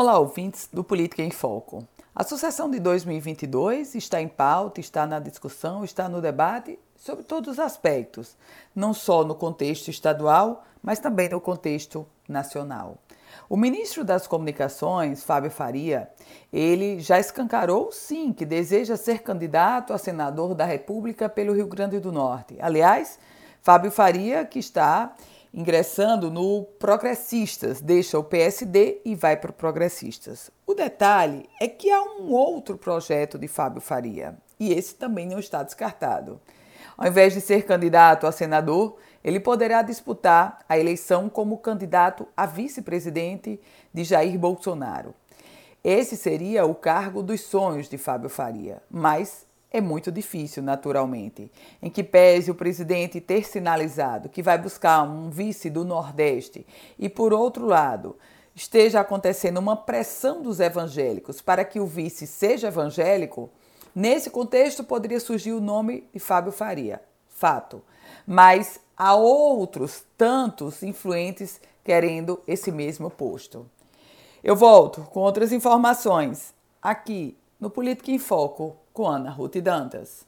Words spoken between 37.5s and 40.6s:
candidato a senador, ele poderá disputar